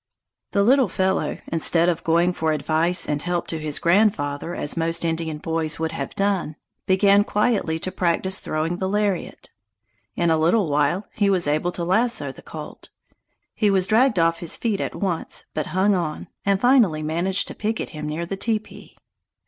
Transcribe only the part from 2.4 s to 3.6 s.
advice and help to